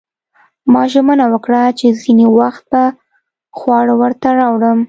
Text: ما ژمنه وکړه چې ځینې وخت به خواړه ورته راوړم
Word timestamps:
ما 0.73 0.83
ژمنه 0.91 1.25
وکړه 1.33 1.61
چې 1.79 1.87
ځینې 2.01 2.25
وخت 2.39 2.63
به 2.71 2.83
خواړه 3.57 3.93
ورته 4.01 4.27
راوړم 4.39 4.79